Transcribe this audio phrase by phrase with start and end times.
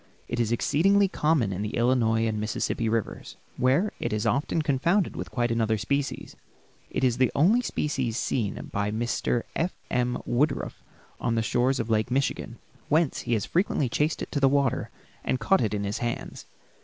[0.27, 5.15] It is exceedingly common in the Illinois and Mississippi rivers, where it is often confounded
[5.15, 6.35] with quite another species.
[6.89, 9.43] It is the only species seen by Mr.
[9.55, 9.75] F.
[9.91, 10.17] M.
[10.25, 10.81] Woodruff
[11.19, 12.57] on the shores of Lake Michigan,
[12.89, 14.89] whence he has frequently chased it to the water
[15.23, 16.47] and caught it in his hands.